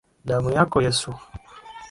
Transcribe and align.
Damu 0.27 0.49
yako 0.57 0.77
Yesu. 0.85 1.11